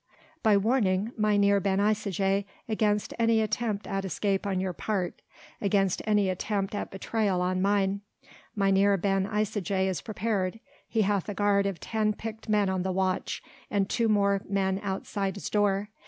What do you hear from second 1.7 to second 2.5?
Isaje